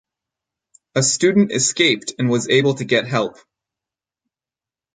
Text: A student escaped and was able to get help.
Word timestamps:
A 0.95 1.03
student 1.03 1.51
escaped 1.51 2.13
and 2.17 2.27
was 2.27 2.49
able 2.49 2.73
to 2.73 2.85
get 2.85 3.05
help. 3.05 3.37